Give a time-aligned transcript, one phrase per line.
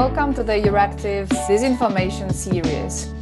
[0.00, 3.12] Welcome to the Euractiv Disinformation series.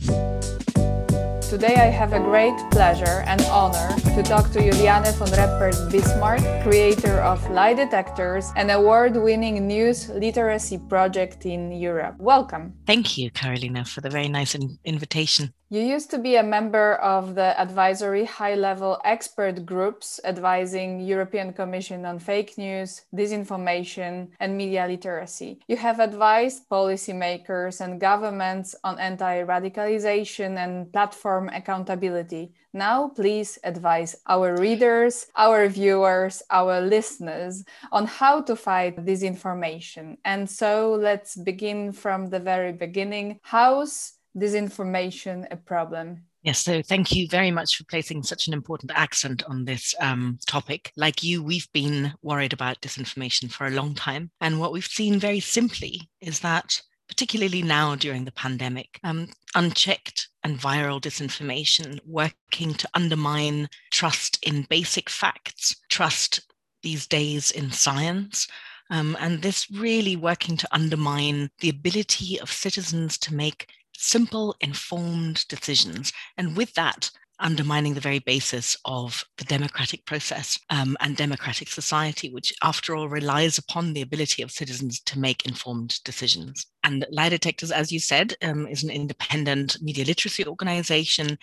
[1.51, 7.21] Today I have a great pleasure and honor to talk to Juliane von Reppert-Bismarck, creator
[7.21, 12.15] of Lie Detectors, an award-winning news literacy project in Europe.
[12.21, 12.75] Welcome.
[12.87, 15.53] Thank you, Carolina, for the very nice in- invitation.
[15.71, 21.53] You used to be a member of the advisory high level expert groups advising European
[21.53, 25.61] Commission on fake news, disinformation, and media literacy.
[25.69, 32.55] You have advised policymakers and governments on anti radicalization and platform accountability.
[32.73, 40.17] Now, please advise our readers, our viewers, our listeners on how to fight disinformation.
[40.25, 43.41] And so let's begin from the very beginning.
[43.43, 46.25] How's disinformation a problem?
[46.43, 50.39] Yes, so thank you very much for placing such an important accent on this um,
[50.47, 50.93] topic.
[50.97, 54.31] Like you, we've been worried about disinformation for a long time.
[54.41, 60.29] And what we've seen very simply is that, particularly now during the pandemic, um, unchecked
[60.45, 66.41] and viral disinformation working to undermine trust in basic facts, trust
[66.83, 68.47] these days in science,
[68.91, 73.67] um, and this really working to undermine the ability of citizens to make
[73.99, 76.13] simple, informed decisions.
[76.37, 77.11] And with that,
[77.41, 83.09] undermining the very basis of the democratic process um, and democratic society, which, after all,
[83.09, 86.67] relies upon the ability of citizens to make informed decisions.
[86.83, 91.39] And Lie Detectors, as you said, um, is an independent media literacy organization.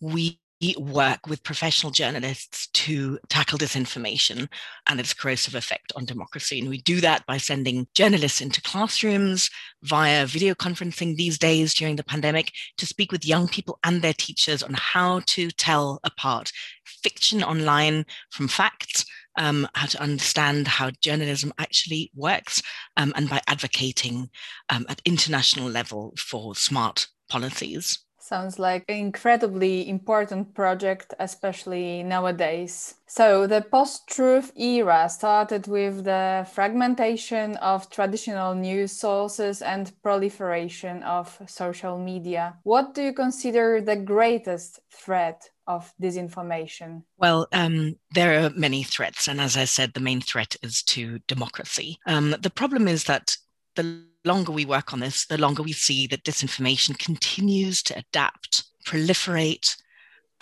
[0.00, 0.40] We
[0.78, 4.48] work with professional journalists to tackle disinformation
[4.86, 6.58] and its corrosive effect on democracy.
[6.60, 9.50] And we do that by sending journalists into classrooms
[9.82, 14.14] via video conferencing these days during the pandemic to speak with young people and their
[14.14, 16.50] teachers on how to tell apart
[16.86, 19.04] fiction online from facts.
[19.36, 22.62] Um, how to understand how journalism actually works,
[22.96, 24.30] um, and by advocating
[24.70, 27.98] um, at international level for smart policies.
[28.24, 32.94] Sounds like an incredibly important project, especially nowadays.
[33.06, 41.02] So, the post truth era started with the fragmentation of traditional news sources and proliferation
[41.02, 42.56] of social media.
[42.62, 47.02] What do you consider the greatest threat of disinformation?
[47.18, 49.28] Well, um, there are many threats.
[49.28, 51.98] And as I said, the main threat is to democracy.
[52.06, 53.36] Um, the problem is that
[53.74, 58.64] the longer we work on this, the longer we see that disinformation continues to adapt,
[58.86, 59.76] proliferate,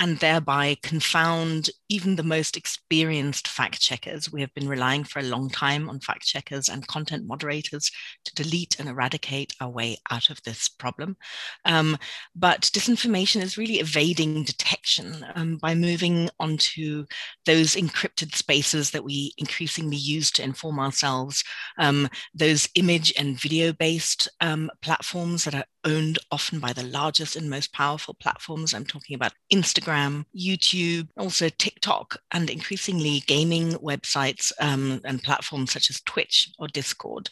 [0.03, 4.33] and thereby confound even the most experienced fact checkers.
[4.33, 7.89] We have been relying for a long time on fact checkers and content moderators
[8.25, 11.17] to delete and eradicate our way out of this problem.
[11.65, 11.97] Um,
[12.35, 17.07] but disinformation is really evading detection um, by moving onto
[17.47, 21.45] those encrypted spaces that we increasingly use to inform ourselves,
[21.79, 27.37] um, those image and video based um, platforms that are owned often by the largest
[27.37, 28.75] and most powerful platforms.
[28.75, 35.91] I'm talking about Instagram, YouTube, also TikTok, and increasingly gaming websites um, and platforms such
[35.91, 37.31] as Twitch or Discord.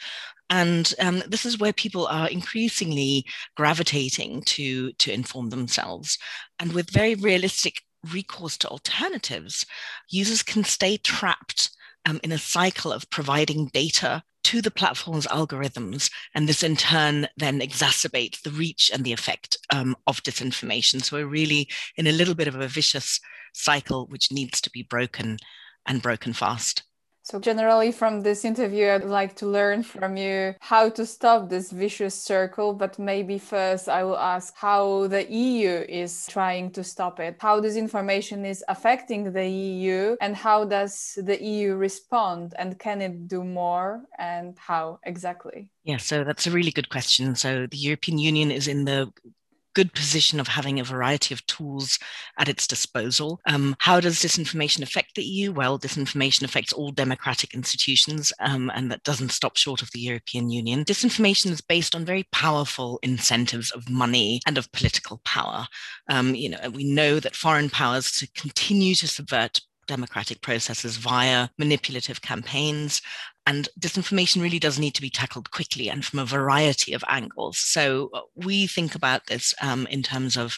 [0.49, 3.25] And um, this is where people are increasingly
[3.57, 6.19] gravitating to, to inform themselves.
[6.59, 9.65] And with very realistic recourse to alternatives,
[10.09, 11.71] users can stay trapped
[12.07, 16.11] um, in a cycle of providing data to the platform's algorithms.
[16.35, 21.03] And this in turn then exacerbates the reach and the effect um, of disinformation.
[21.03, 23.21] So we're really in a little bit of a vicious
[23.55, 25.39] cycle which needs to be broken
[25.87, 26.83] and broken fast.
[27.31, 31.71] So, generally, from this interview, I'd like to learn from you how to stop this
[31.71, 32.73] vicious circle.
[32.73, 37.61] But maybe first, I will ask how the EU is trying to stop it, how
[37.61, 43.29] this information is affecting the EU, and how does the EU respond, and can it
[43.29, 45.71] do more, and how exactly?
[45.85, 47.37] Yeah, so that's a really good question.
[47.37, 49.13] So, the European Union is in the
[49.75, 51.99] good position of having a variety of tools
[52.39, 53.41] at its disposal.
[53.47, 55.53] Um, how does disinformation affect the EU?
[55.53, 60.51] Well, disinformation affects all democratic institutions, um, and that doesn't stop short of the European
[60.51, 60.85] Union.
[60.85, 65.67] Disinformation is based on very powerful incentives of money and of political power.
[66.09, 71.49] Um, you know, we know that foreign powers to continue to subvert democratic processes via
[71.59, 73.03] manipulative campaigns.
[73.47, 77.59] And disinformation really does need to be tackled quickly and from a variety of angles.
[77.59, 80.57] So uh, we think about this um, in terms of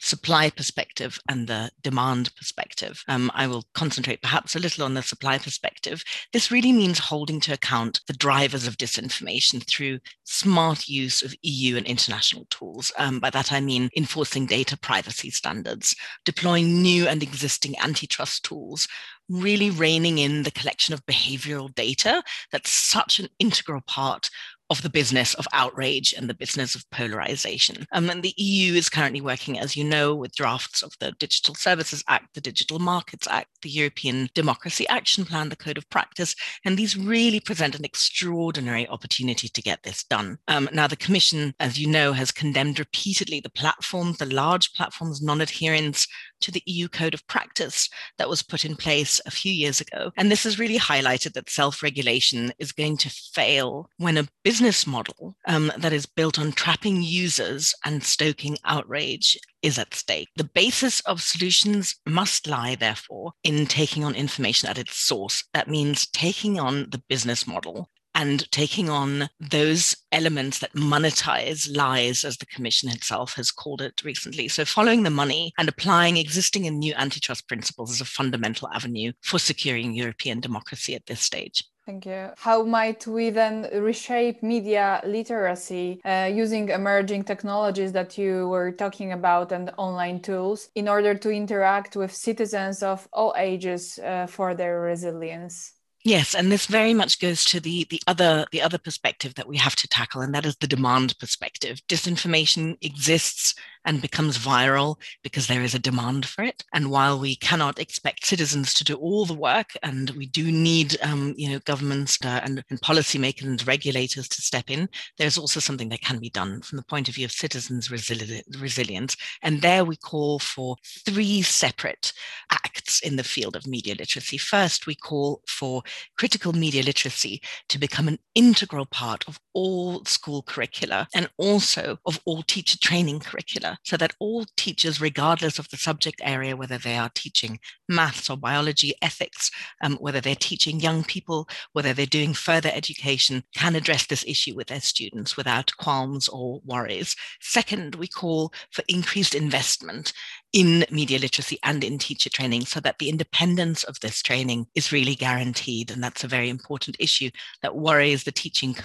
[0.00, 3.04] supply perspective and the demand perspective.
[3.06, 6.02] Um, I will concentrate perhaps a little on the supply perspective.
[6.32, 11.76] This really means holding to account the drivers of disinformation through smart use of EU
[11.76, 12.92] and international tools.
[12.98, 15.94] Um, by that, I mean enforcing data privacy standards,
[16.24, 18.88] deploying new and existing antitrust tools,
[19.28, 24.28] really reining in the collection of behavioral data that's such an integral part
[24.70, 27.86] of the business of outrage and the business of polarization.
[27.92, 31.56] Um, and the EU is currently working, as you know, with drafts of the Digital
[31.56, 36.36] Services Act, the Digital Markets Act, the European Democracy Action Plan, the Code of Practice,
[36.64, 40.38] and these really present an extraordinary opportunity to get this done.
[40.46, 45.20] Um, now, the Commission, as you know, has condemned repeatedly the platforms, the large platforms'
[45.20, 46.06] non adherence
[46.40, 47.88] to the EU Code of Practice
[48.18, 50.12] that was put in place a few years ago.
[50.16, 54.86] And this has really highlighted that self regulation is going to fail when a business
[54.86, 60.28] model um, that is built on trapping users and stoking outrage is at stake.
[60.36, 65.44] The basis of solutions must lie, therefore, in taking on information at its source.
[65.52, 67.90] That means taking on the business model
[68.20, 74.04] and taking on those elements that monetize lies, as the Commission itself has called it
[74.04, 74.46] recently.
[74.46, 79.12] So, following the money and applying existing and new antitrust principles is a fundamental avenue
[79.22, 81.64] for securing European democracy at this stage.
[81.86, 82.28] Thank you.
[82.36, 89.12] How might we then reshape media literacy uh, using emerging technologies that you were talking
[89.12, 94.54] about and online tools in order to interact with citizens of all ages uh, for
[94.54, 95.79] their resilience?
[96.02, 99.58] Yes, and this very much goes to the the other the other perspective that we
[99.58, 101.80] have to tackle, and that is the demand perspective.
[101.88, 103.54] Disinformation exists
[103.90, 104.94] and becomes viral
[105.24, 106.62] because there is a demand for it.
[106.72, 110.96] And while we cannot expect citizens to do all the work, and we do need,
[111.02, 114.88] um, you know, governments uh, and, and policymakers and regulators to step in,
[115.18, 118.44] there's also something that can be done from the point of view of citizens' resili-
[118.60, 119.16] resilience.
[119.42, 122.12] And there we call for three separate
[122.52, 124.38] acts in the field of media literacy.
[124.38, 125.82] First, we call for
[126.16, 132.20] critical media literacy to become an integral part of all school curricula and also of
[132.24, 136.96] all teacher training curricula so that all teachers, regardless of the subject area, whether they
[136.96, 139.50] are teaching maths or biology, ethics,
[139.82, 144.54] um, whether they're teaching young people, whether they're doing further education, can address this issue
[144.54, 147.16] with their students without qualms or worries.
[147.40, 150.12] Second, we call for increased investment
[150.52, 154.92] in media literacy and in teacher training so that the independence of this training is
[154.92, 155.90] really guaranteed.
[155.90, 157.30] And that's a very important issue
[157.62, 158.76] that worries the teaching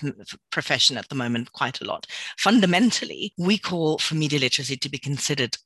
[0.51, 2.05] profession at the moment quite a lot.
[2.37, 5.57] Fundamentally, we call for media literacy to be considered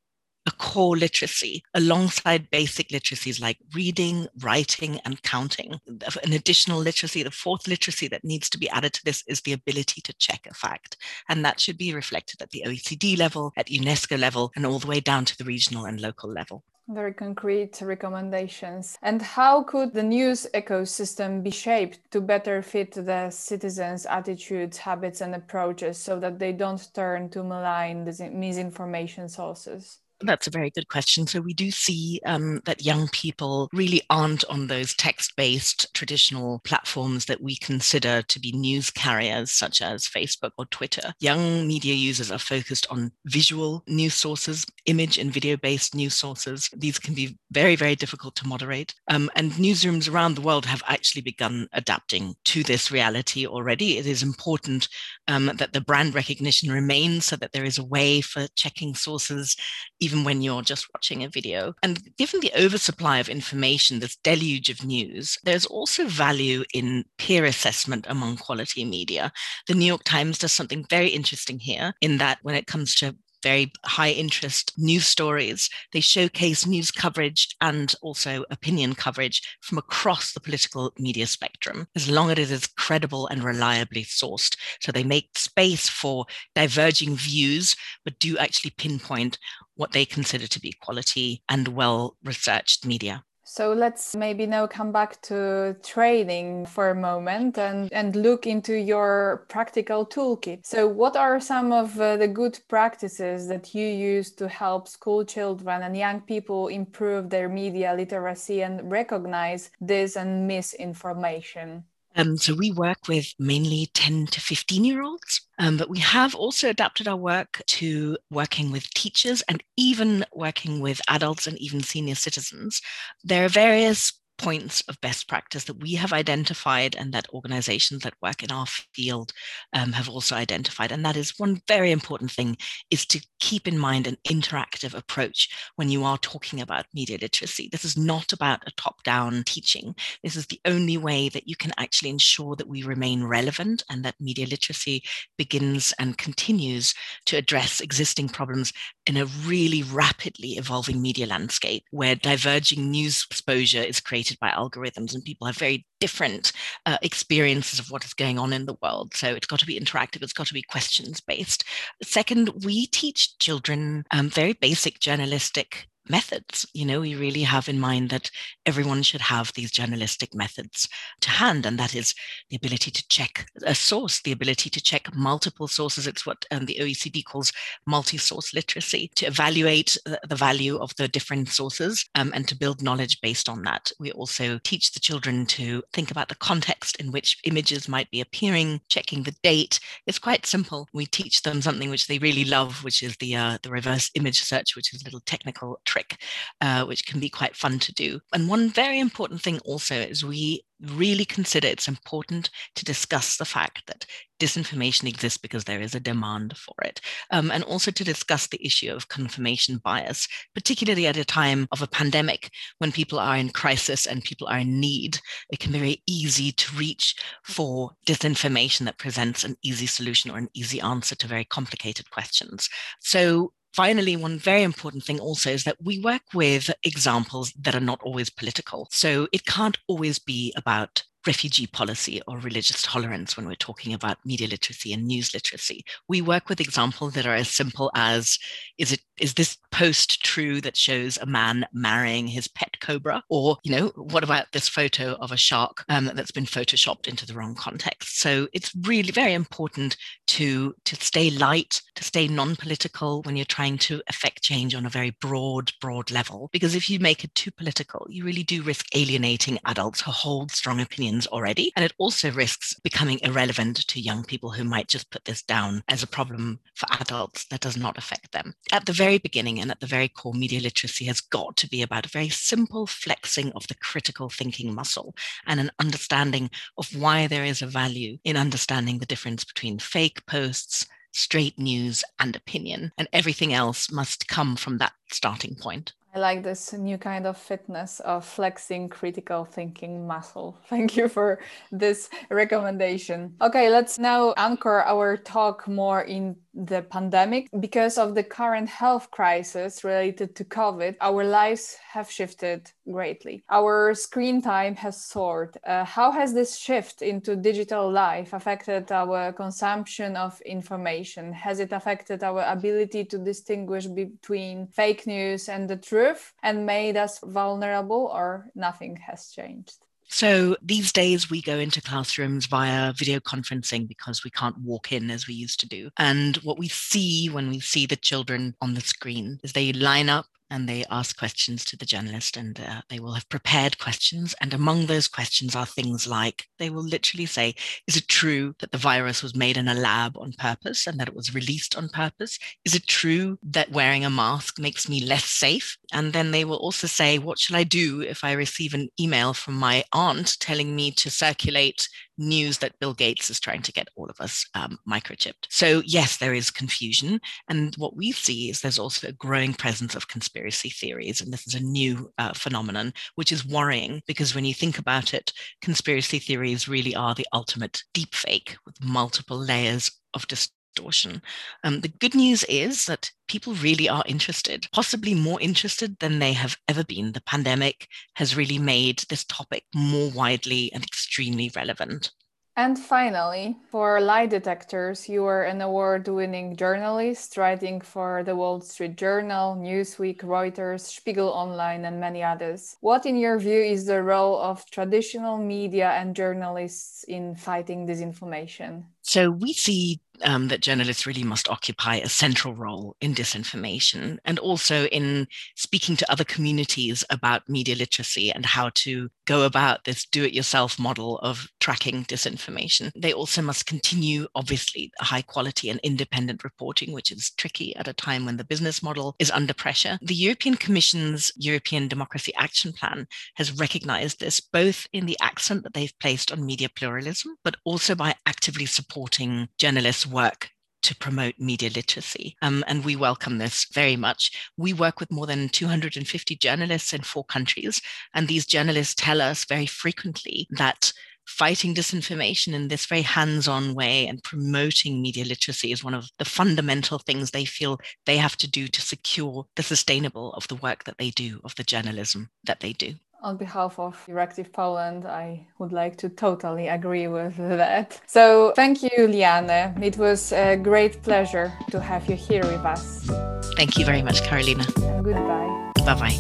[0.46, 5.80] a core literacy alongside basic literacies like reading, writing, and counting.
[6.24, 9.54] An additional literacy, the fourth literacy that needs to be added to this is the
[9.54, 10.98] ability to check a fact.
[11.28, 14.88] And that should be reflected at the OECD level, at UNESCO level, and all the
[14.88, 16.64] way down to the regional and local level.
[16.88, 18.98] Very concrete recommendations.
[19.04, 25.22] And how could the news ecosystem be shaped to better fit the citizens' attitudes, habits,
[25.22, 30.00] and approaches so that they don't turn to malign misinformation sources?
[30.22, 31.28] That's a very good question.
[31.28, 37.26] So we do see um, that young people really aren't on those text-based traditional platforms
[37.26, 41.14] that we consider to be news carriers, such as Facebook or Twitter.
[41.20, 46.70] Young media users are focused on visual news sources, image and video-based news sources.
[46.76, 48.94] These can be very, very difficult to moderate.
[49.08, 53.98] Um, and newsrooms around the world have actually begun adapting to this reality already.
[53.98, 54.90] It is important
[55.28, 59.56] um, that the brand recognition remains so that there is a way for checking sources
[60.00, 61.74] even when you're just watching a video.
[61.84, 67.46] And given the oversupply of information, this deluge of news, there's also value in peer
[67.46, 69.32] assessment among quality media.
[69.68, 73.16] The New York Times does something very interesting here in that when it comes to
[73.44, 75.70] very high interest news stories.
[75.94, 82.10] They showcase news coverage and also opinion coverage from across the political media spectrum, as
[82.10, 84.56] long as it is credible and reliably sourced.
[84.82, 86.26] So they make space for
[86.56, 89.38] diverging views, but do actually pinpoint
[89.80, 93.24] what they consider to be quality and well researched media.
[93.46, 98.76] So let's maybe now come back to training for a moment and, and look into
[98.76, 100.64] your practical toolkit.
[100.64, 105.26] So, what are some of uh, the good practices that you use to help school
[105.26, 111.86] children and young people improve their media literacy and recognize this and misinformation?
[112.16, 116.34] Um, so we work with mainly 10 to 15 year olds, um, but we have
[116.34, 121.84] also adapted our work to working with teachers and even working with adults and even
[121.84, 122.82] senior citizens.
[123.24, 128.14] There are various points of best practice that we have identified and that organizations that
[128.22, 129.34] work in our field
[129.74, 130.92] um, have also identified.
[130.92, 132.58] And that is one very important thing
[132.90, 137.70] is to keep in mind an interactive approach when you are talking about media literacy.
[137.72, 139.94] This is not about a top down teaching.
[140.24, 144.04] This is the only way that you can actually ensure that we remain relevant and
[144.06, 145.04] that media literacy
[145.38, 146.94] begins and continues
[147.26, 148.72] to address existing problems
[149.06, 155.14] in a really rapidly evolving media landscape where diverging news exposure is creating by algorithms
[155.14, 156.52] and people have very different
[156.86, 159.14] uh, experiences of what is going on in the world.
[159.14, 161.64] So it's got to be interactive, it's got to be questions based.
[162.04, 166.66] Second, we teach children um, very basic journalistic methods.
[166.74, 168.32] You know, we really have in mind that
[168.66, 170.88] everyone should have these journalistic methods
[171.22, 172.16] to hand, and that is
[172.50, 176.08] the ability to check a source, the ability to check multiple sources.
[176.08, 177.52] It's what um, the OECD calls
[177.86, 182.56] multi source literacy, to evaluate the, the, value of the different sources um, and to
[182.56, 183.92] build knowledge based on that.
[184.00, 188.22] We also teach the children to think about the context in which images might be
[188.22, 189.80] appearing, checking the date.
[190.08, 190.88] It's quite simple.
[190.94, 194.42] We teach them something which they really love, which is the uh, the reverse image
[194.42, 196.22] search, which is a little technical trick trick,
[196.62, 198.20] uh, which can be quite fun to do.
[198.34, 203.46] And one very important thing also is we really consider it's important to discuss the
[203.46, 204.06] fact that
[204.40, 207.02] disinformation exists because there is a demand for it.
[207.32, 210.26] Um, and also to discuss the issue of confirmation bias,
[210.56, 214.60] particularly at a time of a pandemic when people are in crisis and people are
[214.60, 215.20] in need.
[215.52, 220.38] It can be very easy to reach for disinformation that presents an easy solution or
[220.38, 222.70] an easy answer to very complicated questions.
[223.02, 227.80] So Finally, one very important thing also is that we work with examples that are
[227.80, 228.88] not always political.
[228.92, 234.18] So it can't always be about refugee policy or religious tolerance when we're talking about
[234.26, 235.84] media literacy and news literacy.
[236.08, 238.40] We work with examples that are as simple as
[238.78, 243.24] is it is this post true that shows a man marrying his pet cobra?
[243.30, 247.26] Or, you know, what about this photo of a shark um, that's been photoshopped into
[247.26, 248.20] the wrong context?
[248.20, 249.98] So it's really very important
[250.28, 254.90] to to stay light, to stay non-political when you're trying to affect change on a
[254.90, 256.50] very broad, broad level.
[256.52, 260.52] Because if you make it too political, you really do risk alienating adults who hold
[260.52, 261.72] strong opinions already.
[261.76, 265.84] And it also risks becoming irrelevant to young people who might just put this down
[265.88, 268.54] as a problem for adults that does not affect them.
[268.72, 271.82] At the very beginning and at the very core, media literacy has got to be
[271.82, 275.16] about a very simple flexing of the critical thinking muscle
[275.48, 280.26] and an understanding of why there is a value in understanding the difference between fake
[280.26, 282.92] posts, straight news, and opinion.
[282.98, 285.94] And everything else must come from that starting point.
[286.14, 290.58] I like this new kind of fitness of flexing critical thinking muscle.
[290.68, 291.40] Thank you for
[291.72, 293.36] this recommendation.
[293.42, 297.48] Okay, let's now anchor our talk more in the pandemic.
[297.60, 303.44] Because of the current health crisis related to COVID, our lives have shifted greatly.
[303.50, 305.58] Our screen time has soared.
[305.66, 311.34] Uh, how has this shift into digital life affected our consumption of information?
[311.34, 316.98] Has it affected our ability to distinguish between fake news and the truth and made
[316.98, 319.78] us vulnerable, or nothing has changed?
[320.12, 325.12] So these days we go into classrooms via video conferencing because we can't walk in
[325.12, 325.92] as we used to do.
[325.98, 330.10] And what we see when we see the children on the screen is they line
[330.10, 334.36] up and they ask questions to the journalist and uh, they will have prepared questions.
[334.42, 337.56] And among those questions are things like they will literally say
[337.88, 341.08] is it true that the virus was made in a lab on purpose and that
[341.08, 342.38] it was released on purpose?
[342.66, 345.78] Is it true that wearing a mask makes me less safe?
[345.94, 349.34] And then they will also say what shall i do if i receive an email
[349.34, 351.88] from my aunt telling me to circulate
[352.20, 355.48] news that Bill Gates is trying to get all of us um, microchipped.
[355.50, 357.20] So, yes, there is confusion.
[357.48, 361.22] And what we see is there's also a growing presence of conspiracy theories.
[361.22, 365.14] And this is a new uh, phenomenon, which is worrying because when you think about
[365.14, 370.28] it, conspiracy theories really are the ultimate deepfake with multiple layers of
[370.76, 371.22] distortion.
[371.64, 376.34] Um, the good news is that people really are interested, possibly more interested than they
[376.34, 377.12] have ever been.
[377.12, 382.12] The pandemic has really made this topic more widely and extremely relevant.
[382.58, 388.60] And finally, for lie detectors, you are an award winning journalist writing for the Wall
[388.60, 392.76] Street Journal, Newsweek, Reuters, Spiegel Online, and many others.
[392.82, 398.84] What, in your view, is the role of traditional media and journalists in fighting disinformation?
[399.04, 404.40] So we see um, that journalists really must occupy a central role in disinformation and
[404.40, 410.06] also in speaking to other communities about media literacy and how to go about this
[410.06, 412.92] do it yourself model of tracking disinformation.
[412.96, 417.94] They also must continue, obviously, high quality and independent reporting, which is tricky at a
[417.94, 420.00] time when the business model is under pressure.
[420.02, 425.74] The European Commission's European Democracy Action Plan has recognized this both in the accent that
[425.74, 430.50] they've placed on media pluralism, but also by actively supporting supporting journalists' work
[430.82, 432.36] to promote media literacy.
[432.42, 434.32] Um, and we welcome this very much.
[434.58, 437.82] We work with more than 250 journalists in four countries.
[438.14, 440.94] And these journalists tell us very frequently that
[441.28, 446.10] fighting disinformation in this very hands on way and promoting media literacy is one of
[446.18, 450.56] the fundamental things they feel they have to do to secure the sustainable of the
[450.56, 452.96] work that they do, of the journalism that they do.
[453.22, 458.00] On behalf of Euractiv Poland, I would like to totally agree with that.
[458.08, 459.74] So, thank you, Liane.
[459.82, 463.10] It was a great pleasure to have you here with us.
[463.58, 464.66] Thank you very much, Carolina.
[464.78, 465.72] And goodbye.
[465.86, 466.18] Bye bye.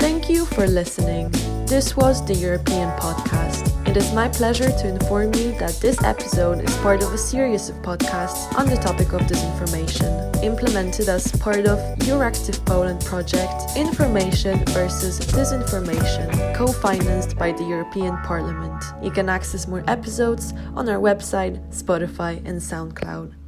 [0.00, 1.30] Thank you for listening.
[1.66, 3.79] This was the European Podcast.
[3.90, 7.68] It is my pleasure to inform you that this episode is part of a series
[7.68, 14.64] of podcasts on the topic of disinformation, implemented as part of Euractiv Poland project Information
[14.66, 18.80] versus Disinformation, co financed by the European Parliament.
[19.02, 23.39] You can access more episodes on our website, Spotify, and SoundCloud.